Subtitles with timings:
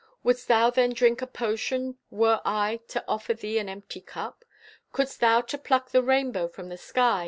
[0.23, 4.43] Wouldst thou then drink a potion Were I to offer thee an empty cup?
[4.91, 7.19] Couldst thou to pluck the rainbow from the sky?